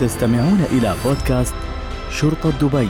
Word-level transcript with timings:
تستمعون 0.00 0.60
إلى 0.72 0.94
بودكاست 1.04 1.54
شرطة 2.10 2.50
دبي. 2.50 2.88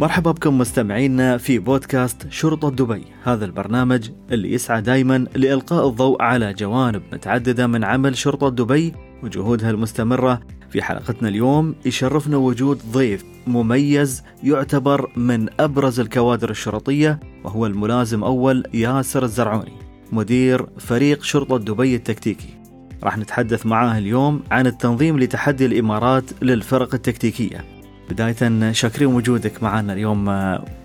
مرحبا 0.00 0.30
بكم 0.30 0.58
مستمعينا 0.58 1.36
في 1.36 1.58
بودكاست 1.58 2.26
شرطة 2.30 2.70
دبي. 2.70 3.04
هذا 3.24 3.44
البرنامج 3.44 4.10
اللي 4.32 4.52
يسعى 4.52 4.80
دايما 4.82 5.26
لإلقاء 5.36 5.88
الضوء 5.88 6.22
على 6.22 6.52
جوانب 6.52 7.02
متعددة 7.12 7.66
من 7.66 7.84
عمل 7.84 8.16
شرطة 8.16 8.48
دبي 8.48 8.94
وجهودها 9.22 9.70
المستمرة 9.70 10.40
في 10.70 10.82
حلقتنا 10.82 11.28
اليوم 11.28 11.74
يشرفنا 11.84 12.36
وجود 12.36 12.80
ضيف 12.92 13.24
مميز 13.46 14.22
يعتبر 14.42 15.10
من 15.16 15.60
أبرز 15.60 16.00
الكوادر 16.00 16.50
الشرطية 16.50 17.20
وهو 17.44 17.66
الملازم 17.66 18.24
أول 18.24 18.64
ياسر 18.74 19.24
الزرعوني 19.24 19.72
مدير 20.12 20.66
فريق 20.78 21.22
شرطة 21.22 21.58
دبي 21.58 21.94
التكتيكي. 21.94 22.59
راح 23.04 23.18
نتحدث 23.18 23.66
معاه 23.66 23.98
اليوم 23.98 24.42
عن 24.50 24.66
التنظيم 24.66 25.18
لتحدي 25.18 25.66
الإمارات 25.66 26.24
للفرق 26.42 26.94
التكتيكية. 26.94 27.64
بداية 28.10 28.72
شاكرين 28.72 29.08
وجودك 29.14 29.62
معنا 29.62 29.92
اليوم 29.92 30.24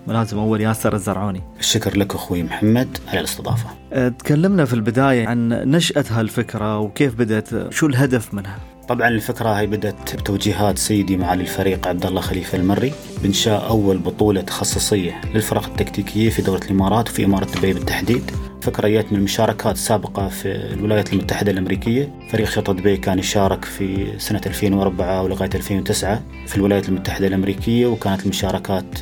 ملازم 0.08 0.38
أول 0.38 0.60
ياسر 0.60 0.94
الزرعوني. 0.94 1.42
الشكر 1.58 1.98
لك 1.98 2.14
أخوي 2.14 2.42
محمد 2.42 2.98
على 3.08 3.20
الاستضافة. 3.20 3.68
تكلمنا 4.08 4.64
في 4.64 4.74
البداية 4.74 5.28
عن 5.28 5.48
نشأة 5.48 6.04
هالفكرة 6.10 6.78
وكيف 6.78 7.14
بدأت 7.14 7.72
شو 7.72 7.86
الهدف 7.86 8.34
منها؟ 8.34 8.58
طبعا 8.88 9.08
الفكرة 9.08 9.48
هاي 9.48 9.66
بدأت 9.66 10.16
بتوجيهات 10.16 10.78
سيدي 10.78 11.16
معالي 11.16 11.42
الفريق 11.42 11.88
عبد 11.88 12.06
الله 12.06 12.20
خليفة 12.20 12.58
المري 12.58 12.92
بإنشاء 13.22 13.68
أول 13.68 13.98
بطولة 13.98 14.40
تخصصية 14.40 15.20
للفرق 15.34 15.66
التكتيكية 15.66 16.30
في 16.30 16.42
دولة 16.42 16.60
الإمارات 16.64 17.08
وفي 17.08 17.24
إمارة 17.24 17.44
دبي 17.44 17.72
بالتحديد. 17.72 18.30
فكرة 18.60 18.88
جت 18.88 19.06
من 19.12 19.18
المشاركات 19.18 19.74
السابقة 19.74 20.28
في 20.28 20.72
الولايات 20.72 21.12
المتحدة 21.12 21.52
الأمريكية. 21.52 22.12
فريق 22.30 22.48
شرطة 22.48 22.72
دبي 22.72 22.96
كان 22.96 23.18
يشارك 23.18 23.64
في 23.64 24.12
سنة 24.18 24.40
2004 24.46 25.22
ولغاية 25.22 25.50
2009 25.54 26.22
في 26.46 26.56
الولايات 26.56 26.88
المتحدة 26.88 27.26
الأمريكية 27.26 27.86
وكانت 27.86 28.22
المشاركات 28.22 28.98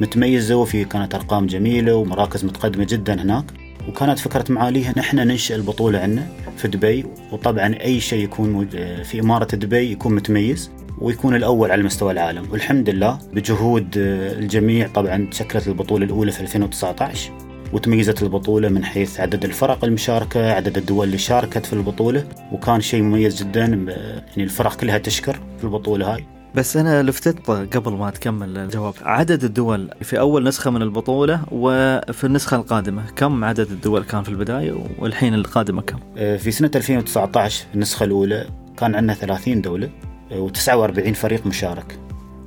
متميزة 0.00 0.56
وفي 0.56 0.84
كانت 0.84 1.14
أرقام 1.14 1.46
جميلة 1.46 1.94
ومراكز 1.94 2.44
متقدمة 2.44 2.84
جدا 2.84 3.22
هناك. 3.22 3.44
وكانت 3.88 4.18
فكرة 4.18 4.52
معاليها 4.52 4.92
نحن 4.96 5.16
ننشئ 5.16 5.54
البطولة 5.54 5.98
عندنا 5.98 6.26
في 6.56 6.68
دبي 6.68 7.06
وطبعا 7.32 7.74
أي 7.80 8.00
شيء 8.00 8.24
يكون 8.24 8.68
في 9.04 9.20
إمارة 9.20 9.54
دبي 9.56 9.92
يكون 9.92 10.14
متميز 10.14 10.70
ويكون 10.98 11.34
الأول 11.36 11.70
على 11.70 11.82
مستوى 11.82 12.12
العالم. 12.12 12.50
والحمد 12.50 12.90
لله 12.90 13.18
بجهود 13.32 13.88
الجميع 13.96 14.88
طبعا 14.88 15.28
تشكلت 15.30 15.68
البطولة 15.68 16.04
الأولى 16.04 16.32
في 16.32 16.40
2019 16.40 17.32
وتميزت 17.72 18.22
البطولة 18.22 18.68
من 18.68 18.84
حيث 18.84 19.20
عدد 19.20 19.44
الفرق 19.44 19.84
المشاركة 19.84 20.52
عدد 20.52 20.76
الدول 20.76 21.06
اللي 21.06 21.18
شاركت 21.18 21.66
في 21.66 21.72
البطولة 21.72 22.24
وكان 22.52 22.80
شيء 22.80 23.02
مميز 23.02 23.42
جدا 23.42 23.60
يعني 23.60 24.42
الفرق 24.44 24.74
كلها 24.74 24.98
تشكر 24.98 25.40
في 25.58 25.64
البطولة 25.64 26.14
هاي. 26.14 26.24
بس 26.54 26.76
أنا 26.76 27.02
لفتت 27.02 27.50
قبل 27.50 27.92
ما 27.92 28.10
تكمل 28.10 28.58
الجواب. 28.58 28.94
عدد 29.02 29.44
الدول 29.44 29.90
في 30.02 30.20
أول 30.20 30.44
نسخة 30.44 30.70
من 30.70 30.82
البطولة 30.82 31.40
وفي 31.52 32.24
النسخة 32.24 32.56
القادمة 32.56 33.02
كم 33.16 33.44
عدد 33.44 33.70
الدول 33.70 34.04
كان 34.04 34.22
في 34.22 34.28
البداية 34.28 34.74
والحين 34.98 35.34
القادمة 35.34 35.82
كم؟ 35.82 35.98
في 36.14 36.50
سنة 36.50 36.70
2019 36.74 37.64
النسخة 37.74 38.04
الأولى 38.04 38.46
كان 38.76 38.94
عندنا 38.94 39.14
30 39.14 39.60
دولة 39.62 39.90
و49 40.30 41.12
فريق 41.12 41.46
مشارك. 41.46 41.98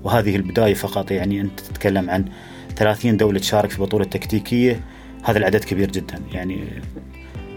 وهذه 0.04 0.36
البداية 0.36 0.74
فقط 0.74 1.12
يعني 1.12 1.42
أنت 1.42 1.60
تتكلم 1.60 2.10
عن 2.10 2.26
30 2.76 3.18
دولة 3.18 3.40
تشارك 3.40 3.70
في 3.70 3.82
بطولة 3.82 4.06
تكتيكية 4.06 4.82
هذا 5.28 5.38
العدد 5.38 5.64
كبير 5.64 5.92
جدا. 5.92 6.22
يعني 6.32 6.82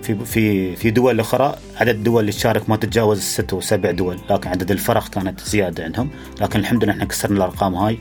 في 0.02 0.24
في 0.24 0.76
في 0.76 0.90
دول 0.90 1.20
أخرى 1.20 1.56
عدد 1.76 1.94
الدول 1.94 2.20
اللي 2.20 2.32
تشارك 2.32 2.68
ما 2.68 2.76
تتجاوز 2.76 3.18
الست 3.18 3.52
وسبع 3.52 3.90
دول 3.90 4.18
لكن 4.30 4.50
عدد 4.50 4.70
الفرق 4.70 5.08
كانت 5.08 5.40
زيادة 5.40 5.84
عندهم. 5.84 6.10
لكن 6.40 6.60
الحمد 6.60 6.84
لله 6.84 6.92
إحنا 6.92 7.04
كسرنا 7.04 7.36
الأرقام 7.36 7.74
هاي. 7.74 7.98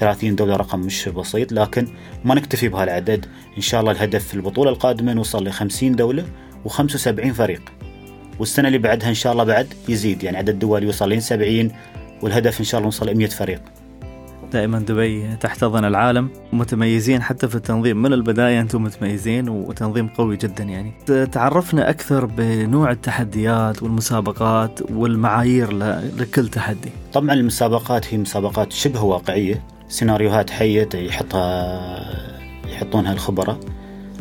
30 0.00 0.36
دولة 0.36 0.56
رقم 0.56 0.80
مش 0.80 1.08
بسيط 1.08 1.52
لكن 1.52 1.88
ما 2.24 2.34
نكتفي 2.34 2.68
بهالعدد. 2.68 3.26
إن 3.56 3.62
شاء 3.62 3.80
الله 3.80 3.92
الهدف 3.92 4.26
في 4.28 4.34
البطولة 4.34 4.70
القادمة 4.70 5.12
نوصل 5.12 5.44
ل 5.44 5.52
50 5.52 5.96
دولة 5.96 6.24
و75 6.68 7.32
فريق. 7.32 7.62
والسنة 8.38 8.68
اللي 8.68 8.78
بعدها 8.78 9.08
إن 9.08 9.14
شاء 9.14 9.32
الله 9.32 9.44
بعد 9.44 9.74
يزيد 9.88 10.22
يعني 10.22 10.36
عدد 10.36 10.48
الدول 10.48 10.82
يوصل 10.82 11.12
ل 11.12 11.22
70 11.22 11.70
والهدف 12.22 12.60
إن 12.60 12.64
شاء 12.64 12.78
الله 12.78 12.86
نوصل 12.86 13.08
ل 13.08 13.16
100 13.16 13.28
فريق. 13.28 13.62
دائما 14.52 14.78
دبي 14.78 15.36
تحتضن 15.36 15.84
العالم 15.84 16.28
متميزين 16.52 17.22
حتى 17.22 17.48
في 17.48 17.54
التنظيم. 17.54 18.02
من 18.02 18.12
البداية 18.12 18.60
أنتم 18.60 18.82
متميزين 18.82 19.48
وتنظيم 19.48 20.08
قوي 20.08 20.36
جدا 20.36 20.64
يعني. 20.64 20.92
تعرفنا 21.26 21.90
أكثر 21.90 22.24
بنوع 22.24 22.90
التحديات 22.90 23.82
والمسابقات 23.82 24.80
والمعايير 24.90 25.72
لكل 26.18 26.48
تحدي. 26.48 26.90
طبعا 27.12 27.32
المسابقات 27.32 28.14
هي 28.14 28.18
مسابقات 28.18 28.72
شبه 28.72 29.02
واقعية. 29.02 29.62
سيناريوهات 29.88 30.50
حية 30.50 30.88
يحطها 30.94 31.80
يحطونها 32.68 33.12
الخبراء. 33.12 33.60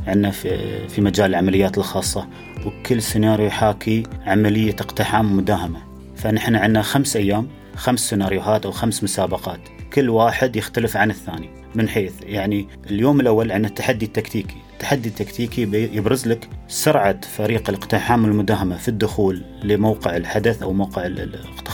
عندنا 0.08 0.32
في 0.32 0.88
في 0.88 1.02
مجال 1.02 1.30
العمليات 1.30 1.78
الخاصة. 1.78 2.28
وكل 2.66 3.02
سيناريو 3.02 3.46
يحاكي 3.46 4.04
عملية 4.26 4.76
اقتحام 4.80 5.38
مداهمة. 5.38 5.80
فنحن 6.16 6.56
عندنا 6.56 6.82
خمس 6.82 7.16
أيام 7.16 7.48
خمس 7.76 8.10
سيناريوهات 8.10 8.66
أو 8.66 8.72
خمس 8.72 9.04
مسابقات. 9.04 9.60
كل 9.94 10.10
واحد 10.10 10.56
يختلف 10.56 10.98
عن 10.98 11.10
الثاني 11.10 11.50
من 11.76 11.90
حيث 11.90 12.14
يعني 12.24 12.68
اليوم 12.90 13.20
الأول 13.20 13.52
عندنا 13.52 13.68
التحدي 13.68 14.06
التكتيكي. 14.06 14.56
التحدي 14.74 15.10
التكتيكي 15.10 15.62
يبرز 15.98 16.28
لك 16.28 16.50
سرعة 16.68 17.22
فريق 17.22 17.70
الاقتحام 17.70 18.26
المداهمة 18.26 18.78
في 18.78 18.88
الدخول 18.88 19.44
لموقع 19.64 20.18
الحدث 20.18 20.64
أو 20.64 20.74
موقع 20.74 21.10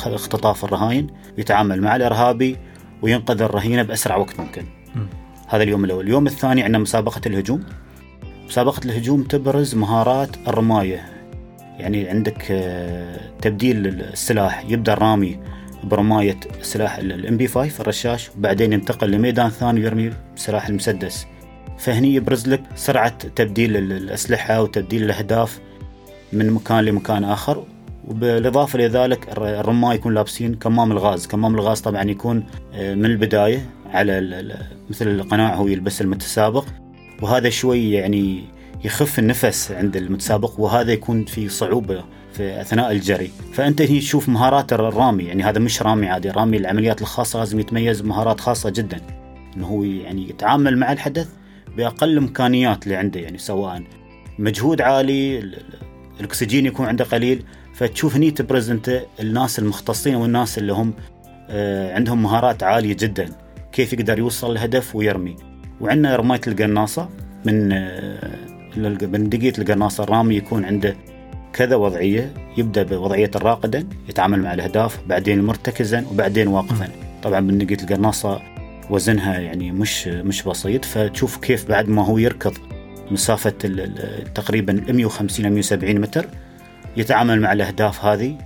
اختطاف 0.05 0.65
الرهاين 0.65 1.07
يتعامل 1.37 1.81
مع 1.81 1.95
الإرهابي 1.95 2.57
وينقذ 3.01 3.41
الرهينة 3.41 3.83
بأسرع 3.83 4.15
وقت 4.15 4.39
ممكن. 4.39 4.63
م. 4.95 4.99
هذا 5.47 5.63
اليوم 5.63 5.85
الأول. 5.85 6.05
اليوم 6.05 6.27
الثاني 6.27 6.63
عندنا 6.63 6.79
مسابقة 6.79 7.21
الهجوم. 7.25 7.63
مسابقة 8.45 8.81
الهجوم 8.85 9.23
تبرز 9.23 9.75
مهارات 9.75 10.37
الرماية. 10.47 11.05
يعني 11.77 12.09
عندك 12.09 12.41
تبديل 13.41 13.87
السلاح 13.87 14.65
يبدأ 14.69 14.93
الرامي. 14.93 15.39
برماية 15.85 16.39
سلاح 16.61 16.97
الام 16.97 17.37
بي 17.37 17.47
5 17.47 17.81
الرشاش 17.81 18.29
وبعدين 18.37 18.73
ينتقل 18.73 19.11
لميدان 19.11 19.49
ثاني 19.49 19.79
ويرمي 19.81 20.11
سلاح 20.35 20.67
المسدس. 20.67 21.27
فهني 21.77 22.15
يبرز 22.15 22.47
لك 22.47 22.63
سرعة 22.75 23.17
تبديل 23.17 23.77
الأسلحة 23.77 24.61
وتبديل 24.61 25.03
الأهداف 25.03 25.59
من 26.33 26.49
مكان 26.49 26.85
لمكان 26.85 27.23
آخر. 27.23 27.65
وبالإضافة 28.07 28.79
لذلك 28.79 29.29
الرماة 29.37 29.93
يكون 29.93 30.13
لابسين 30.13 30.55
كمام 30.55 30.91
الغاز. 30.91 31.27
كمام 31.27 31.55
الغاز 31.55 31.81
طبعا 31.81 32.03
يكون 32.03 32.43
من 32.73 33.05
البداية 33.05 33.69
على 33.91 34.55
مثل 34.89 35.07
القناع 35.07 35.55
هو 35.55 35.67
يلبس 35.67 36.01
المتسابق. 36.01 36.65
وهذا 37.21 37.49
شوي 37.49 37.91
يعني 37.91 38.43
يخف 38.85 39.19
النفس 39.19 39.71
عند 39.71 39.97
المتسابق 39.97 40.59
وهذا 40.59 40.91
يكون 40.91 41.25
في 41.25 41.49
صعوبة 41.49 42.03
في 42.33 42.61
أثناء 42.61 42.91
الجري. 42.91 43.31
فأنت 43.53 43.81
هنا 43.81 43.99
تشوف 43.99 44.29
مهارات 44.29 44.73
الرامي 44.73 45.23
يعني 45.23 45.43
هذا 45.43 45.59
مش 45.59 45.81
رامي 45.81 46.07
عادي 46.07 46.29
رامي 46.29 46.57
العمليات 46.57 47.01
الخاصة 47.01 47.39
لازم 47.39 47.59
يتميز 47.59 48.01
بمهارات 48.01 48.39
خاصة 48.39 48.69
جدا. 48.69 49.01
إنه 49.57 49.67
هو 49.67 49.83
يعني 49.83 50.29
يتعامل 50.29 50.77
مع 50.77 50.91
الحدث 50.91 51.29
بأقل 51.77 52.09
الامكانيات 52.09 52.83
اللي 52.83 52.95
عنده 52.95 53.19
يعني 53.19 53.37
سواء 53.37 53.83
مجهود 54.39 54.81
عالي 54.81 55.39
الأكسجين 56.19 56.65
يكون 56.65 56.85
عنده 56.85 57.05
قليل. 57.05 57.43
فتشوف 57.73 58.15
هني 58.15 58.31
تبرز 58.31 58.69
انت 58.69 59.01
الناس 59.19 59.59
المختصين 59.59 60.15
والناس 60.15 60.57
اللي 60.57 60.73
هم 60.73 60.93
عندهم 61.95 62.23
مهارات 62.23 62.63
عالية 62.63 62.93
جدا. 62.99 63.29
كيف 63.71 63.93
يقدر 63.93 64.19
يوصل 64.19 64.51
الهدف 64.51 64.95
ويرمي. 64.95 65.35
وعندنا 65.81 66.15
رماية 66.15 66.41
القناصة 66.47 67.09
من 67.45 67.69
من 69.11 69.29
دقيقة 69.29 69.61
القناصة 69.61 70.03
الرامي 70.03 70.35
يكون 70.35 70.65
عنده 70.65 70.95
كذا 71.53 71.75
وضعية 71.75 72.33
يبدأ 72.57 72.83
بوضعية 72.83 73.31
الراقدا 73.35 73.87
يتعامل 74.09 74.41
مع 74.41 74.53
الأهداف 74.53 74.99
بعدين 75.07 75.43
مرتكزا 75.43 76.05
وبعدين 76.11 76.47
واقفا. 76.47 76.89
طبعا 77.23 77.39
بالنقية 77.39 77.77
القناصة 77.83 78.41
وزنها 78.89 79.39
يعني 79.39 79.71
مش 79.71 80.07
مش 80.07 80.43
بسيط. 80.43 80.85
فتشوف 80.85 81.37
كيف 81.37 81.69
بعد 81.69 81.89
ما 81.89 82.05
هو 82.05 82.17
يركض 82.17 82.53
مسافة 83.11 83.49
تقريبا 84.35 84.73
150 84.89 85.51
170 85.51 86.01
متر 86.01 86.25
يتعامل 86.97 87.41
مع 87.41 87.53
الأهداف 87.53 88.05
هذه. 88.05 88.37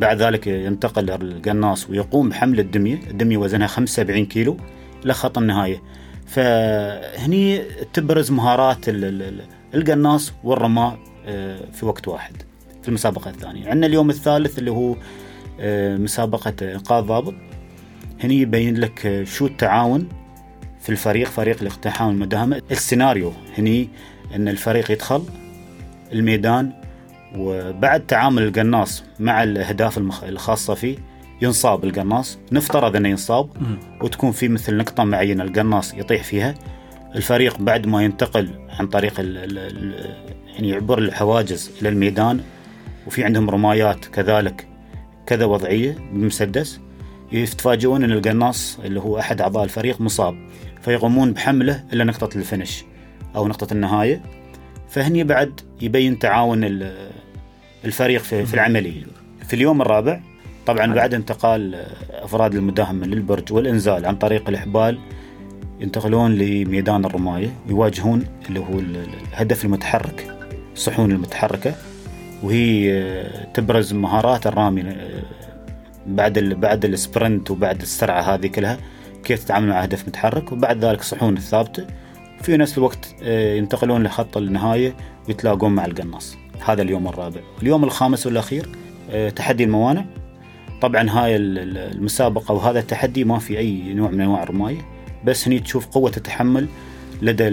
بعد 0.00 0.22
ذلك 0.22 0.46
ينتقل 0.46 1.10
القناص 1.10 1.90
ويقوم 1.90 2.28
بحمل 2.28 2.60
الدمية. 2.60 3.00
الدمية 3.10 3.36
وزنها 3.36 3.66
75 3.66 4.26
كيلو 4.26 4.56
إلى 5.04 5.14
خط 5.14 5.38
النهاية. 5.38 5.82
فهني 6.26 7.62
تبرز 7.92 8.30
مهارات 8.30 8.84
القناص 9.74 10.32
والرماة 10.44 10.98
في 11.72 11.80
وقت 11.82 12.08
واحد 12.08 12.42
في 12.82 12.88
المسابقة 12.88 13.30
الثانية. 13.30 13.68
عندنا 13.68 13.86
اليوم 13.86 14.10
الثالث 14.10 14.58
اللي 14.58 14.70
هو 14.70 14.96
مسابقة 15.98 16.54
إنقاذ 16.62 17.04
ضابط. 17.04 17.34
هني 18.20 18.40
يبين 18.40 18.76
لك 18.76 19.22
شو 19.26 19.46
التعاون 19.46 20.08
في 20.80 20.88
الفريق 20.88 21.28
فريق 21.28 21.60
الاقتحام 21.60 22.10
المداهمة. 22.10 22.62
السيناريو 22.70 23.32
هني 23.58 23.88
أن 24.34 24.48
الفريق 24.48 24.90
يدخل 24.90 25.24
الميدان 26.12 26.72
وبعد 27.36 28.06
تعامل 28.06 28.42
القناص 28.42 29.04
مع 29.20 29.42
الأهداف 29.42 29.98
المخ... 29.98 30.24
الخاصة 30.24 30.74
فيه 30.74 30.96
ينصاب 31.42 31.84
القناص. 31.84 32.38
نفترض 32.52 32.96
إنه 32.96 33.08
ينصاب 33.08 33.50
وتكون 34.00 34.32
في 34.32 34.48
مثل 34.48 34.76
نقطة 34.76 35.04
معينة 35.04 35.44
القناص 35.44 35.94
يطيح 35.94 36.22
فيها. 36.24 36.54
الفريق 37.14 37.58
بعد 37.58 37.86
ما 37.86 38.04
ينتقل 38.04 38.50
عن 38.78 38.86
طريق 38.86 39.14
يعني 40.54 40.68
يعبر 40.68 40.98
الحواجز 40.98 41.70
إلى 41.80 41.88
الميدان 41.88 42.40
وفي 43.06 43.24
عندهم 43.24 43.50
رمايات 43.50 44.04
كذلك 44.04 44.66
كذا 45.26 45.44
وضعية 45.44 45.96
بمسدس 46.12 46.80
يتفاجئون 47.32 48.04
إن 48.04 48.12
القناص 48.12 48.78
اللي 48.84 49.00
هو 49.00 49.18
أحد 49.18 49.40
أعضاء 49.40 49.64
الفريق 49.64 50.00
مصاب 50.00 50.34
فيقومون 50.80 51.32
بحمله 51.32 51.84
إلى 51.92 52.04
نقطة 52.04 52.38
الفنش 52.38 52.84
أو 53.36 53.48
نقطة 53.48 53.72
النهاية. 53.72 54.22
فهني 54.88 55.24
بعد 55.24 55.60
يبين 55.80 56.18
تعاون 56.18 56.82
الفريق 57.84 58.22
في 58.22 58.54
العملية. 58.54 59.02
في 59.48 59.54
اليوم 59.54 59.82
الرابع 59.82 60.20
طبعا 60.66 60.94
بعد 60.94 61.14
انتقال 61.14 61.84
أفراد 62.10 62.54
المداهمة 62.54 63.06
للبرج 63.06 63.52
والإنزال 63.52 64.06
عن 64.06 64.16
طريق 64.16 64.48
الإحبال 64.48 64.98
ينتقلون 65.80 66.34
لميدان 66.34 67.04
الرماية 67.04 67.50
ويواجهون 67.66 68.24
اللي 68.48 68.60
هو 68.60 68.78
الهدف 69.32 69.64
المتحرك. 69.64 70.41
الصحون 70.74 71.12
المتحركة 71.12 71.74
وهي 72.42 73.24
تبرز 73.54 73.92
مهارات 73.92 74.46
الرامي 74.46 74.96
بعد 76.06 76.38
بعد 76.38 76.84
السبرنت 76.84 77.50
وبعد 77.50 77.82
السرعة 77.82 78.20
هذه 78.20 78.46
كلها 78.46 78.78
كيف 79.24 79.44
تتعامل 79.44 79.68
مع 79.68 79.80
هدف 79.80 80.08
متحرك 80.08 80.52
وبعد 80.52 80.84
ذلك 80.84 81.00
الصحون 81.00 81.36
الثابتة. 81.36 81.86
وفي 82.40 82.56
نفس 82.56 82.78
الوقت 82.78 83.14
آه، 83.22 83.54
ينتقلون 83.54 84.02
لخط 84.02 84.36
النهاية 84.36 84.94
ويتلاقون 85.28 85.72
مع 85.72 85.84
القناص. 85.84 86.36
هذا 86.64 86.82
اليوم 86.82 87.08
الرابع. 87.08 87.40
اليوم 87.62 87.84
الخامس 87.84 88.26
والأخير 88.26 88.68
آه، 89.10 89.28
تحدي 89.28 89.64
الموانع 89.64 90.04
طبعا 90.80 91.10
هاي 91.10 91.36
المسابقة 91.36 92.52
وهذا 92.54 92.78
التحدي 92.78 93.24
ما 93.24 93.38
في 93.38 93.58
أي 93.58 93.94
نوع 93.94 94.10
من 94.10 94.20
أنواع 94.20 94.42
الرماية 94.42 94.80
بس 95.24 95.48
هني 95.48 95.58
تشوف 95.58 95.86
قوة 95.86 96.12
التحمل 96.16 96.68
لدى 97.22 97.48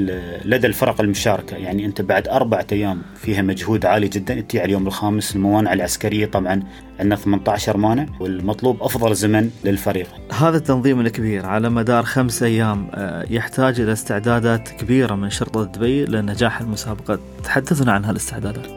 لدى 0.46 0.68
الفرق 0.68 1.02
المشاركة 1.02 1.58
يعني 1.58 1.86
أنت 1.86 2.02
بعد 2.02 2.28
أربعة 2.28 2.68
أيام 2.72 3.02
فيها 3.16 3.42
مجهود 3.42 3.86
عالي 3.86 4.08
جدا 4.08 4.42
تجي 4.42 4.60
على 4.60 4.66
اليوم 4.66 4.88
الخامس 4.88 5.36
الموانع 5.36 5.74
العسكرية 5.74 6.26
طبعا 6.26 6.64
عندنا 7.00 7.16
18 7.16 7.78
مانع 7.78 8.06
والمطلوب 8.20 8.84
أفضل 8.84 9.16
زمن 9.16 9.50
للفريق. 9.64 10.08
هذا 10.32 10.58
التنظيم 10.58 11.00
الكبير 11.00 11.46
على 11.46 11.70
مدار 11.70 12.04
خمس 12.04 12.44
أيام 12.44 12.88
آه، 12.94 13.26
يحتاج 13.30 13.80
إلى 13.80 13.92
استعدادات 13.92 14.70
كبيرة 14.70 15.16
من 15.16 15.30
شرطة 15.30 15.64
دبي 15.64 16.06
لنجاح 16.06 16.62
المسابقة، 16.62 17.20
تحدثنا 17.44 17.92
عن 17.92 18.06
هالاستعدادات. 18.06 18.68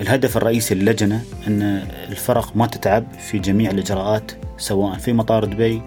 الهدف 0.00 0.36
الرئيسي 0.36 0.74
للجنة 0.74 1.22
أن 1.46 1.62
الفرق 2.08 2.56
ما 2.56 2.66
تتعب 2.66 3.06
في 3.30 3.38
جميع 3.38 3.70
الإجراءات 3.70 4.32
سواء 4.58 4.98
في 4.98 5.12
مطار 5.12 5.44
دبي 5.44 5.82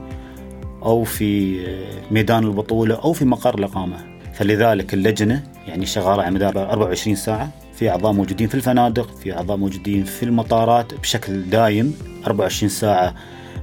أو 0.83 1.03
في 1.03 1.59
آه، 1.67 2.13
ميدان 2.13 2.43
البطولة 2.43 2.95
أو 2.95 3.13
في 3.13 3.25
مقر 3.25 3.59
الإقامة 3.59 4.14
فلذلك 4.35 4.93
اللجنة 4.93 5.43
يعني 5.67 5.85
شغالة 5.85 6.23
على 6.23 6.31
مدار 6.31 6.71
24 6.71 7.15
ساعة. 7.15 7.49
في 7.75 7.89
أعضاء 7.89 8.13
موجودين 8.13 8.47
في 8.47 8.55
الفنادق 8.55 9.17
في 9.17 9.33
أعضاء 9.33 9.57
موجودين 9.57 10.03
في 10.03 10.23
المطارات 10.23 10.93
بشكل 10.93 11.49
دايم 11.49 11.95
24 12.27 12.69
ساعة 12.69 13.15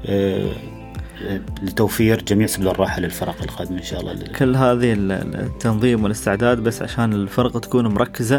آه، 0.07 0.53
آه، 1.27 1.41
لتوفير 1.63 2.23
جميع 2.23 2.47
سبل 2.47 2.69
الراحة 2.69 3.01
للفرق 3.01 3.43
القادمة 3.43 3.79
إن 3.79 3.83
شاء 3.83 4.01
الله. 4.01 4.15
كل 4.39 4.57
هذه 4.57 4.93
التنظيم 4.99 6.05
والاستعداد 6.05 6.59
بس 6.59 6.83
عشان 6.83 7.13
الفرق 7.13 7.61
تكون 7.61 7.87
مركزة 7.87 8.39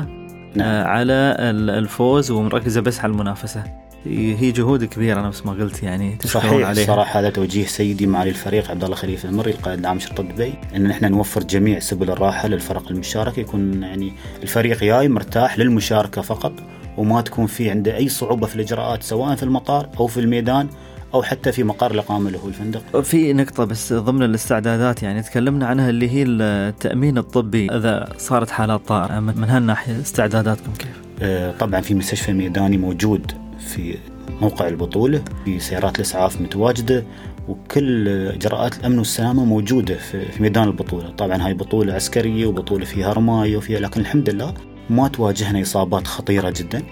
نعم. 0.56 0.68
آه، 0.68 0.83
على 0.83 1.36
الفوز 1.79 2.31
ومركزة 2.31 2.81
بس 2.81 3.00
على 3.00 3.12
المنافسة. 3.12 3.63
هي 4.05 4.51
جهود 4.51 4.83
كبيرة 4.83 5.21
نفس 5.21 5.45
ما 5.45 5.51
قلت 5.51 5.83
يعني 5.83 6.17
صحيح 6.25 6.67
عليها. 6.67 6.85
صراحة 6.85 7.19
هذا 7.19 7.29
توجيه 7.29 7.65
سيدي 7.65 8.07
معالي 8.07 8.29
الفريق 8.29 8.71
عبد 8.71 8.83
الله 8.83 8.95
خليفة 8.95 9.29
المري 9.29 9.51
القائد 9.51 9.79
العام 9.79 10.00
شرطة 10.00 10.23
دبي 10.23 10.53
إن 10.75 10.88
نحن 10.88 11.11
نوفر 11.11 11.44
جميع 11.44 11.79
سبل 11.79 12.09
الراحة 12.09 12.47
للفرق 12.47 12.91
المشاركة 12.91 13.39
يكون 13.39 13.83
يعني 13.83 14.13
الفريق 14.44 14.79
جاي 14.83 15.07
مرتاح 15.09 15.59
للمشاركة 15.59 16.21
فقط 16.21 16.53
وما 16.97 17.21
تكون 17.21 17.47
في 17.47 17.69
عنده 17.69 17.97
أي 17.97 18.09
صعوبة 18.09 18.47
في 18.47 18.55
الإجراءات 18.55 19.03
سواء 19.03 19.35
في 19.35 19.44
المطار 19.44 19.89
أو 20.00 20.07
في 20.07 20.19
الميدان 20.19 20.67
أو 21.13 21.23
حتى 21.23 21.51
في 21.51 21.63
مقر 21.63 21.91
الإقامة 21.91 22.27
اللي 22.27 22.39
هو 22.39 22.47
الفندق. 22.47 23.01
في 23.01 23.33
نقطة 23.33 23.63
بس 23.63 23.94
ضمن 23.94 24.23
الاستعدادات 24.23 25.03
يعني 25.03 25.21
تكلمنا 25.21 25.67
عنها 25.67 25.89
اللي 25.89 26.09
هي 26.09 26.23
التأمين 26.23 27.17
الطبي 27.17 27.71
إذا 27.71 28.09
صارت 28.17 28.50
حالات 28.50 28.88
طارئه 28.88 29.19
من 29.19 29.44
هالناحيه 29.44 30.01
استعداداتكم 30.01 30.73
كيف؟ 30.79 31.03
آه، 31.21 31.51
طبعا 31.51 31.81
في 31.81 31.94
مستشفى 31.95 32.33
ميداني 32.33 32.77
موجود 32.77 33.42
في 33.63 33.98
موقع 34.42 34.68
البطولة 34.68 35.24
في 35.45 35.60
سيارات 35.60 35.95
الإسعاف 35.95 36.42
متواجدة 36.42 37.04
وكل 37.48 38.07
إجراءات 38.07 38.77
الأمن 38.77 39.00
والسلامة 39.00 39.45
موجودة 39.45 39.95
في 39.95 40.25
ميدان 40.39 40.63
البطولة. 40.63 41.10
طبعا 41.10 41.45
هاي 41.48 41.54
بطولة 41.54 41.94
عسكرية 41.94 42.45
وبطولة 42.45 42.86
فيها 42.86 43.13
رماية 43.13 43.57
وفيها 43.57 43.80
لكن 43.80 44.01
الحمد 44.01 44.30
لله 44.30 44.54
ما 44.89 45.07
تواجهنا 45.07 45.62
إصابات 45.62 46.07
خطيرة 46.07 46.54
جدا. 46.57 46.83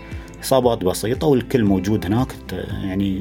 إصابات 0.43 0.83
بسيطة 0.83 1.27
والكل 1.27 1.63
موجود 1.63 2.05
هناك 2.05 2.27
يعني 2.83 3.19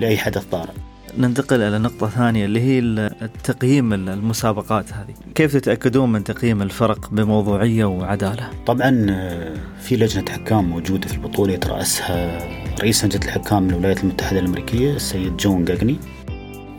لأي 0.00 0.16
حدث 0.18 0.44
طارئ 0.44 0.72
ننتقل 1.18 1.60
إلى 1.60 1.78
نقطة 1.78 2.08
ثانية 2.08 2.44
اللي 2.44 2.60
هي 2.60 2.78
التقييم 3.22 3.92
المسابقات 3.92 4.92
هذه. 4.92 5.14
كيف 5.34 5.56
تتأكدون 5.56 6.12
من 6.12 6.24
تقييم 6.24 6.62
الفرق 6.62 7.10
بموضوعية 7.10 7.84
وعدالة؟ 7.84 8.50
طبعا 8.66 9.06
آه، 9.10 9.54
في 9.80 9.96
لجنة 9.96 10.24
حكام 10.30 10.64
موجودة 10.64 11.08
في 11.08 11.14
البطولة 11.14 11.52
يترأسها 11.52 12.59
رئيس 12.80 13.04
لجنة 13.04 13.24
الحكام 13.24 13.62
من 13.62 13.70
الولايات 13.70 14.00
المتحدة 14.04 14.40
الأمريكية 14.40 14.92
السيد 14.92 15.36
جون 15.36 15.64
جاجني 15.64 15.96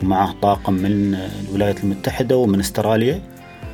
ومعه 0.03 0.35
طاقم 0.41 0.73
من 0.73 1.17
الولايات 1.49 1.83
المتحدة 1.83 2.37
ومن 2.37 2.59
استراليا 2.59 3.21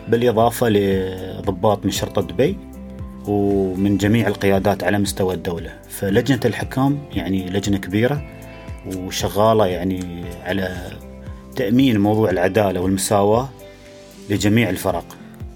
بالإضافة 0.07 0.69
لضباط 0.69 1.85
من 1.85 1.91
شرطة 1.91 2.21
دبي 2.21 2.57
ومن 3.27 3.97
جميع 3.97 4.27
القيادات 4.27 4.83
على 4.83 4.99
مستوى 4.99 5.33
الدولة. 5.33 5.73
فلجنة 5.89 6.39
الحكام 6.45 6.99
يعني 7.13 7.49
لجنة 7.49 7.77
كبيرة 7.77 8.21
وشغالة 8.95 9.65
يعني 9.65 10.23
على 10.43 10.91
تأمين 11.55 11.99
موضوع 11.99 12.29
العدالة 12.29 12.81
والمساواة 12.81 13.49
لجميع 14.29 14.69
الفرق. 14.69 15.05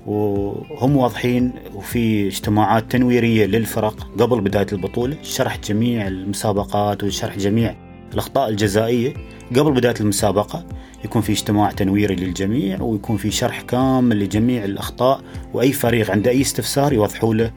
وهم 0.05 0.97
واضحين 0.97 1.51
وفي 1.75 2.27
اجتماعات 2.27 2.91
تنويرية 2.91 3.45
للفرق 3.45 4.07
قبل 4.19 4.41
بداية 4.41 4.67
البطولة 4.71 5.17
شرح 5.23 5.59
جميع 5.59 6.07
المسابقات 6.07 7.03
وشرح 7.03 7.37
جميع 7.37 7.75
الأخطاء 8.13 8.49
الجزائية 8.49 9.13
قبل 9.55 9.71
بداية 9.71 9.95
المسابقة. 9.99 10.65
يكون 11.05 11.21
في 11.21 11.31
اجتماع 11.31 11.71
تنويري 11.71 12.15
للجميع 12.15 12.81
ويكون 12.81 13.17
في 13.17 13.31
شرح 13.31 13.61
كامل 13.61 14.19
لجميع 14.19 14.63
الأخطاء 14.63 15.21
وأي 15.53 15.71
فريق 15.71 16.11
عنده 16.11 16.31
أي 16.31 16.41
استفسار 16.41 16.93
يوضحوا 16.93 17.33
له 17.33 17.51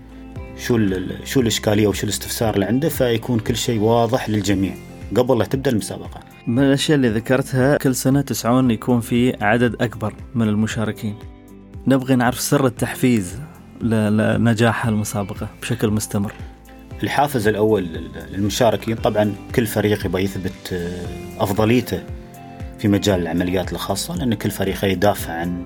شو 0.58 0.78
شو 1.24 1.40
الإشكالية 1.40 1.86
وشو 1.86 2.04
الاستفسار 2.04 2.54
اللي 2.54 2.66
عنده 2.66 2.88
فيكون 2.88 3.38
كل 3.38 3.56
شيء 3.56 3.80
واضح 3.80 4.28
للجميع 4.28 4.74
قبل 5.16 5.38
لا 5.38 5.44
تبدأ 5.44 5.70
المسابقة. 5.70 6.20
من 6.46 6.58
الأشياء 6.62 6.96
اللي 6.96 7.08
ذكرتها 7.08 7.76
كل 7.76 7.94
سنة 7.94 8.20
تسعون 8.20 8.70
يكون 8.70 9.00
في 9.00 9.44
عدد 9.44 9.82
أكبر 9.82 10.14
من 10.34 10.48
المشاركين. 10.48 11.14
نبغي 11.86 12.16
نعرف 12.16 12.40
سر 12.40 12.66
التحفيز 12.66 13.38
لنجاح 13.80 14.86
المسابقة 14.86 15.48
بشكل 15.62 15.90
مستمر. 15.90 16.32
الحافز 17.02 17.48
الأول 17.48 17.88
للمشاركين 18.32 18.96
طبعا 18.96 19.34
كل 19.54 19.66
فريق 19.66 20.06
يبغى 20.06 20.22
يثبت 20.22 20.72
آه، 20.72 21.06
أفضليته 21.38 22.02
في 22.78 22.88
مجال 22.88 23.20
العمليات 23.20 23.72
الخاصة 23.72 24.16
لأن 24.16 24.34
كل 24.34 24.50
فريق 24.50 24.84
يدافع 24.84 25.32
عن 25.32 25.64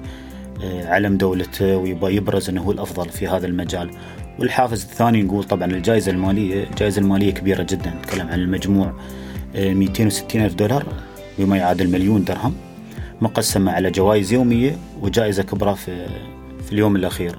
آه، 0.63 0.89
علم 0.89 1.17
دولته 1.17 1.77
ويبغى 1.77 2.17
يبرز 2.17 2.49
أنه 2.49 2.63
هو 2.63 2.73
الأفضل 2.73 3.09
في 3.09 3.29
هذا 3.29 3.47
المجال. 3.47 3.91
والحافز 4.39 4.83
الثاني 4.83 5.23
نقول 5.23 5.45
طبعا 5.45 5.71
الجائزة 5.71 6.13
المالية 6.13 6.65
الجائزة 6.65 7.01
المالية 7.01 7.35
كبيرة 7.35 7.63
جدا 7.63 7.91
نتكلم 7.91 8.29
عن 8.29 8.41
المجموع 8.41 8.93
260 9.55 10.41
آه، 10.41 10.45
ألف 10.45 10.55
دولار 10.55 10.87
بما 11.39 11.57
يعادل 11.57 11.91
مليون 11.91 12.25
درهم. 12.25 12.68
مقسمة 13.21 13.73
على 13.73 13.91
جوائز 13.91 14.33
يومية 14.33 14.77
وجائزة 15.01 15.43
كبرى 15.43 15.75
في, 15.75 16.07
في 16.67 16.73
اليوم 16.73 16.97
الأخير. 16.97 17.39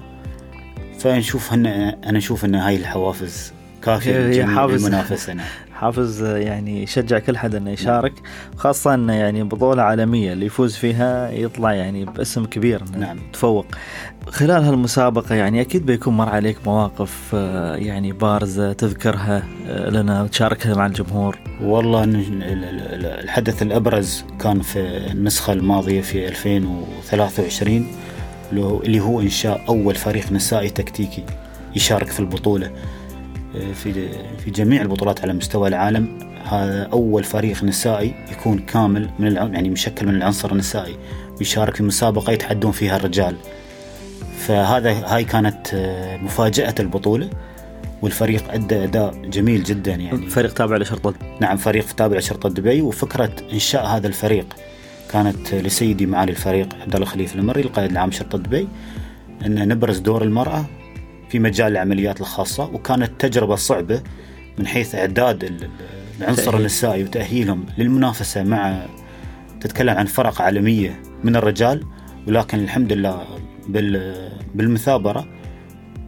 فنشوف 0.98 1.52
هن 1.52 1.66
أنا 1.66 2.18
أشوف 2.18 2.44
أن 2.44 2.54
هاي 2.54 2.76
الحوافز 2.76 3.52
كافية 3.82 4.28
هي 4.28 4.46
حافز 4.46 4.84
المنافسة 4.84 5.32
نعم. 5.32 5.46
حافز 5.80 6.22
يعني 6.22 6.82
يشجع 6.82 7.18
كل 7.18 7.38
حد 7.38 7.54
إنه 7.54 7.70
يشارك 7.70 8.12
خاصة 8.56 8.94
إنه 8.94 9.12
يعني 9.12 9.42
بطولة 9.42 9.82
عالمية 9.82 10.32
اللي 10.32 10.46
يفوز 10.46 10.76
فيها 10.76 11.30
يطلع 11.30 11.72
يعني 11.72 12.04
باسم 12.04 12.44
كبير 12.44 12.82
نعم. 12.98 13.18
تفوق 13.32 13.66
خلال 14.28 14.64
هالمسابقة 14.64 15.34
يعني 15.34 15.60
أكيد 15.60 15.86
بيكون 15.86 16.16
مر 16.16 16.28
عليك 16.28 16.66
مواقف 16.66 17.30
آه، 17.34 17.76
يعني 17.76 18.12
بارزة 18.12 18.72
تذكرها 18.72 19.42
آه، 19.66 19.90
لنا 19.90 20.22
وتشاركها 20.22 20.74
مع 20.74 20.86
الجمهور. 20.86 21.38
والله 21.62 22.04
الحدث 22.04 23.62
الأبرز 23.62 24.24
كان 24.40 24.60
في 24.60 24.78
النسخة 25.12 25.52
الماضية 25.52 26.00
في 26.00 26.28
2023 26.28 27.86
اللي 28.52 29.00
هو 29.00 29.20
إنشاء 29.20 29.64
أول 29.68 29.94
فريق 29.94 30.32
نسائي 30.32 30.70
تكتيكي 30.70 31.24
يشارك 31.76 32.06
في 32.06 32.20
البطولة. 32.20 32.70
في 33.52 34.08
في 34.44 34.50
جميع 34.50 34.82
البطولات 34.82 35.20
على 35.20 35.32
مستوى 35.32 35.68
العالم. 35.68 36.30
هذا 36.44 36.88
أول 36.92 37.24
فريق 37.24 37.64
نسائي 37.64 38.14
يكون 38.32 38.58
كامل 38.58 39.10
من 39.18 39.36
يعني 39.36 39.68
مشكل 39.68 40.06
من 40.06 40.14
العنصر 40.14 40.52
النسائي 40.52 40.96
ويشارك 41.38 41.76
في 41.76 41.82
مسابقة 41.82 42.32
يتحدون 42.32 42.72
فيها 42.72 42.96
الرجال. 42.96 43.36
فهذا 44.38 44.90
هاي 44.90 45.24
كانت 45.24 45.74
آه، 45.74 46.16
مفاجأة 46.16 46.74
البطولة 46.80 47.30
والفريق 48.02 48.52
أدى 48.52 48.84
أداء 48.84 49.14
جميل 49.24 49.62
جدا 49.62 49.94
يعني. 49.94 50.26
فريق 50.26 50.52
تابع 50.54 50.76
لشرطة 50.76 51.14
نعم 51.40 51.56
فريق 51.56 51.92
تابع 51.92 52.16
لشرطة 52.16 52.48
دبي 52.48 52.82
وفكرة 52.82 53.30
إنشاء 53.52 53.86
هذا 53.86 54.06
الفريق 54.06 54.46
كانت 55.12 55.54
لسيدي 55.54 56.06
معالي 56.06 56.32
الفريق 56.32 56.68
عبد 56.82 56.94
الله 56.94 57.06
خليفة 57.06 57.38
المري 57.38 57.60
القائد 57.60 57.90
العام 57.90 58.10
شرطه 58.10 58.38
دبي 58.38 58.68
إن 59.46 59.68
نبرز 59.68 59.98
دور 59.98 60.22
المرأة 60.22 60.64
في 61.30 61.38
مجال 61.38 61.72
العمليات 61.72 62.20
الخاصة 62.20 62.64
وكانت 62.64 63.10
تجربة 63.18 63.56
صعبة 63.56 64.02
من 64.58 64.66
حيث 64.66 64.94
إعداد 64.94 65.68
العنصر 66.20 66.56
النسائي 66.56 67.04
وتأهيلهم 67.04 67.66
للمنافسة 67.78 68.42
مع 68.42 68.86
تتكلم 69.60 69.98
عن 69.98 70.06
فرق 70.06 70.42
عالمية 70.42 71.02
من 71.24 71.36
الرجال 71.36 71.84
ولكن 72.26 72.58
الحمد 72.58 72.92
لله 72.92 73.24
بالمثابرة 74.54 75.28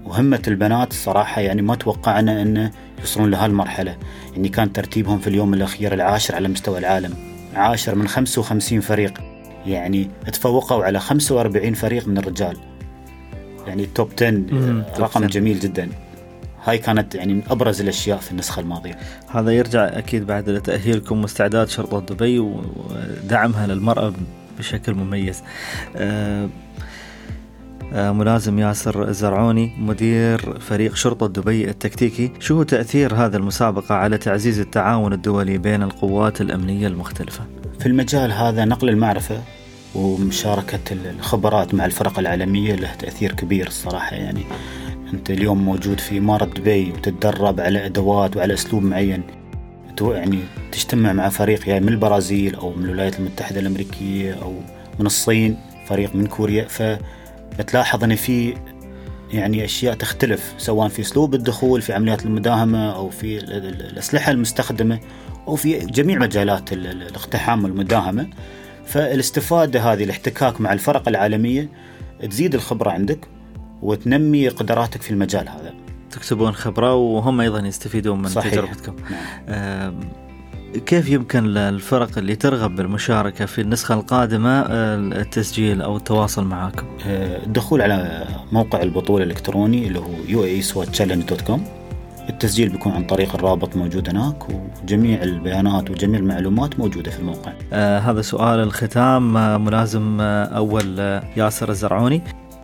وهمة 0.05 0.43
البنات 0.49 0.91
الصراحة 0.91 1.41
يعني 1.41 1.63
ما 1.63 1.75
توقعنا 1.75 2.43
أنه 2.43 2.71
يوصلون 3.01 3.31
لهالمرحلة 3.31 3.97
يعني 4.33 4.49
كان 4.49 4.73
ترتيبهم 4.73 5.19
في 5.19 5.27
اليوم 5.27 5.55
الأخير 5.55 5.95
العاشر 5.95 6.35
على 6.35 6.49
مستوى 6.49 6.79
العالم. 6.79 7.15
عاشر 7.55 7.95
من 7.95 8.09
55 8.09 8.81
فريق. 8.81 9.21
يعني 9.67 10.11
تفوقوا 10.33 10.85
على 10.85 11.01
45 11.01 11.75
فريق 11.75 12.09
من 12.09 12.19
الرجال. 12.19 12.57
يعني 13.67 13.85
التوب 13.85 14.11
10 14.17 14.85
رقم 14.99 15.27
جميل 15.27 15.61
جدا. 15.61 15.89
هاي 16.65 16.79
كانت 16.79 17.15
يعني 17.15 17.35
من 17.35 17.43
أبرز 17.51 17.81
الأشياء 17.81 18.19
في 18.19 18.33
النسخة 18.33 18.61
الماضية. 18.61 18.99
هذا 19.31 19.51
يرجع 19.51 19.85
أكيد 19.85 20.27
بعد 20.27 20.51
لتأهيلكم 20.51 21.23
واستعداد 21.23 21.69
شرطة 21.69 22.15
دبي 22.15 22.39
ودعمها 22.39 23.67
للمرأة 23.67 24.13
بشكل 24.59 24.95
مميز. 24.95 25.43
أه 25.97 26.49
آه، 27.95 28.13
ملازم 28.13 28.59
ياسر 28.59 29.09
الزرعوني 29.09 29.73
مدير 29.79 30.59
فريق 30.59 30.95
شرطة 30.95 31.29
دبي 31.29 31.71
التكتيكي. 31.71 32.33
شو 32.41 32.57
هو 32.57 32.63
تأثير 32.63 33.15
هذا 33.15 33.37
المسابقة 33.37 33.95
على 33.95 34.19
تعزيز 34.19 34.61
التعاون 34.61 35.13
الدولي 35.13 35.59
بين 35.59 35.83
القوات 35.83 36.41
الأمنية 36.41 36.87
المختلفة؟ 36.87 37.45
في 37.81 37.87
المجال 37.87 38.33
هذا 38.33 38.65
نقل 38.65 38.89
المعرفة 38.89 39.43
ومشاركة 39.95 40.81
الخبرات 40.93 41.75
مع 41.75 41.85
الفرق 41.85 42.19
العالمية 42.19 42.75
له 42.75 42.95
تأثير 42.95 43.33
كبير 43.33 43.67
الصراحة. 43.67 44.17
يعني 44.17 44.45
أنت 45.13 45.31
اليوم 45.31 45.65
موجود 45.65 46.01
في 46.01 46.19
إمارة 46.19 46.45
دبي 46.45 46.93
وتتدرب 46.93 47.61
على 47.61 47.87
أدوات 47.87 48.37
وعلى 48.37 48.55
أسلوب 48.55 48.83
معين. 48.83 49.23
يعني 50.01 50.39
تجتمع 50.73 51.13
مع 51.13 51.29
فريق 51.29 51.69
يعني 51.69 51.85
من 51.87 51.93
البرازيل 51.93 52.55
أو 52.55 52.73
من 52.73 52.85
الولايات 52.85 53.19
المتحدة 53.19 53.61
الأمريكية 53.61 54.35
أو 54.43 54.55
من 54.99 55.07
الصين 55.07 55.57
فريق 55.87 56.15
من 56.15 56.27
كوريا. 56.27 56.65
ف 56.65 56.83
بتلاحظ 57.59 58.05
إن 58.05 58.15
في 58.15 58.55
يعني 59.33 59.65
أشياء 59.65 59.95
تختلف 59.95 60.55
سواء 60.59 60.89
في 60.89 61.03
أسلوب 61.03 61.35
الدخول 61.35 61.83
في 61.83 61.93
عمليات 61.93 62.25
المداهمة 62.25 62.93
أو 62.95 63.11
في 63.11 63.39
الأسلحة 63.39 64.33
المستخدمة 64.33 65.01
أو 65.49 65.57
في 65.57 65.79
جميع 65.79 66.19
مجالات 66.19 66.73
الاقتحام 66.73 67.65
والمداهمة. 67.65 68.27
فالاستفادة 68.87 69.81
هذه 69.93 70.05
الاحتكاك 70.05 70.61
مع 70.61 70.73
الفرق 70.73 71.09
العالمية 71.09 71.69
تزيد 72.31 72.55
الخبرة 72.55 72.91
عندك 72.91 73.29
وتنمي 73.83 74.49
قدراتك 74.49 75.03
في 75.03 75.11
المجال 75.11 75.49
هذا 75.49 75.75
تكسبون 76.11 76.53
خبرة 76.53 76.95
وهم 76.95 77.41
أيضا 77.41 77.67
يستفيدون 77.67 78.19
من 78.19 78.29
صحيح. 78.29 78.53
تجربتكم 78.53 78.95
نعم. 79.49 80.01
كيف 80.87 81.09
يمكن 81.09 81.45
للفرق 81.45 82.19
اللي 82.19 82.37
ترغب 82.37 82.77
بالمشاركة 82.77 83.47
في 83.47 83.61
النسخة 83.61 83.95
القادمة 83.95 84.61
آه، 84.61 84.97
التسجيل 84.97 85.83
أو 85.83 85.97
التواصل 85.97 86.45
معاكم؟ 86.45 86.87
آه، 87.07 87.45
الدخول 87.45 87.83
على 87.83 88.27
موقع 88.53 88.83
البطولة 88.83 89.25
الإلكتروني 89.25 89.87
اللي 89.87 89.99
هو 89.99 90.07
uaswatchallenge.com 90.29 91.82
التسجيل 92.43 92.69
بيكون 92.69 92.93
عن 92.93 93.05
طريق 93.05 93.35
الرابط 93.35 93.77
موجود 93.77 94.09
هناك 94.09 94.47
وجميع 94.83 95.23
البيانات 95.23 95.91
وجميع 95.91 96.21
المعلومات 96.21 96.79
موجودة 96.79 97.11
في 97.11 97.19
الموقع 97.19 97.53
آه 97.73 97.99
هذا 97.99 98.23
سؤال 98.23 98.61
الختام 98.61 99.37
آه 99.37 99.59
ملازم 99.59 100.21
آه 100.21 100.45
أول 100.45 101.01
آه 101.01 101.25
ياسر 101.37 101.69
الزرعوني 101.69 102.23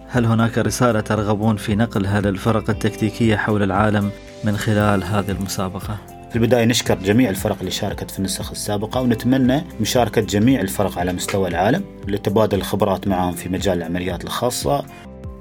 هل 0.09 0.25
هناك 0.25 0.59
رسالة 0.59 1.01
ترغبون 1.01 1.57
في 1.57 1.75
نقلها 1.75 2.21
للفرق 2.21 2.71
التكتيكية 2.71 3.37
حول 3.37 3.63
العالم 3.63 4.11
من 4.45 4.57
خلال 4.57 5.05
هذه 5.05 5.31
المسابقة؟ 5.31 5.97
في 6.31 6.37
البداية 6.37 6.65
نشكر 6.65 6.99
جميع 6.99 7.31
الفرق 7.31 7.57
اللي 7.61 7.71
شاركت 7.71 8.11
في 8.11 8.19
النسخ 8.19 8.51
السابقة 8.51 9.01
ونتمنى 9.01 9.65
مشاركة 9.81 10.21
جميع 10.21 10.61
الفرق 10.61 10.99
على 10.99 11.13
مستوى 11.13 11.49
العالم 11.49 11.85
لتبادل 12.09 12.59
الخبرات 12.59 13.09
معهم 13.09 13.33
في 13.33 13.49
مجال 13.49 13.79
العمليات 13.79 14.25
الخاصة 14.25 14.85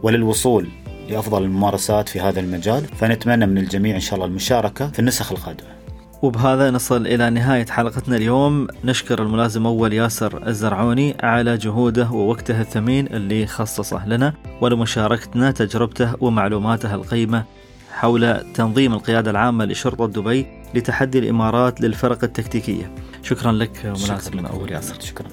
وللوصول 0.04 0.70
لأفضل 1.10 1.44
الممارسات 1.44 2.10
في 2.10 2.20
هذا 2.20 2.40
المجال 2.40 2.86
فنتمنى 2.86 3.46
من 3.46 3.58
الجميع 3.58 3.96
إن 3.96 4.00
شاء 4.00 4.16
الله 4.16 4.26
المشاركة 4.26 4.92
في 4.92 5.00
النسخ 5.00 5.32
القادمة. 5.32 5.68
وبهذا 6.22 6.72
نصل 6.72 7.08
إلى 7.08 7.30
نهاية 7.30 7.66
حلقتنا 7.66 8.16
اليوم. 8.16 8.68
نشكر 8.84 9.22
الملازم 9.22 9.66
أول 9.66 9.94
ياسر 9.94 10.48
الزرعوني 10.48 11.16
على 11.24 11.58
جهوده 11.58 12.12
ووقته 12.12 12.62
الثمين 12.62 13.08
اللي 13.08 13.48
خصصه 13.48 14.08
لنا 14.08 14.34
ولمشاركتنا 14.62 15.52
تجربته 15.52 16.24
ومعلوماته 16.24 16.96
القيمة 16.96 17.44
حول 17.92 18.54
تنظيم 18.54 18.94
القيادة 18.94 19.32
العامة 19.32 19.66
لشرطة 19.66 20.08
دبي. 20.08 20.57
لتحدي 20.76 21.20
الإمارات 21.20 21.82
للفرق 21.82 22.24
التكتيكية. 22.24 22.92
شكرا 23.24 23.52
لك 23.52 23.86
مناسب 23.86 24.36
من 24.36 24.46
أول 24.46 24.72
ياسر. 24.72 25.00
شكرا. 25.00 25.28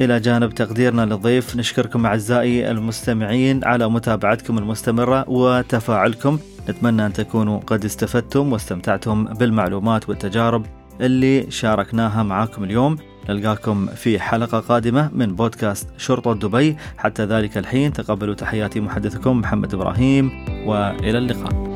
إلى 0.00 0.20
جانب 0.20 0.54
تقديرنا 0.54 1.02
للضيف 1.02 1.56
نشكركم 1.56 2.06
أعزائي 2.06 2.70
المستمعين 2.70 3.64
على 3.64 3.88
متابعتكم 3.88 4.58
المستمرة 4.58 5.24
وتفاعلكم. 5.28 6.38
نتمنى 6.68 7.06
أن 7.06 7.12
تكونوا 7.12 7.60
قد 7.60 7.84
استفدتم 7.84 8.52
واستمتعتم 8.52 9.24
بالمعلومات 9.24 10.08
والتجارب 10.08 10.66
اللي 11.00 11.50
شاركناها 11.50 12.22
معاكم 12.22 12.64
اليوم. 12.64 12.96
نلقاكم 13.28 13.86
في 13.86 14.20
حلقة 14.20 14.60
قادمة 14.60 15.10
من 15.12 15.34
بودكاست 15.34 15.88
شرطة 15.96 16.34
دبي. 16.34 16.76
حتى 16.98 17.24
ذلك 17.24 17.58
الحين 17.58 17.92
تقبلوا 17.92 18.34
تحياتي 18.34 18.80
محدثكم 18.80 19.38
محمد 19.38 19.74
إبراهيم 19.74 20.30
وإلى 20.66 21.18
اللقاء. 21.18 21.72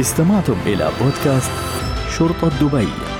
استمعتم 0.00 0.56
إلى 0.66 0.90
بودكاست 1.00 1.50
شرطة 2.18 2.48
دبي. 2.48 3.13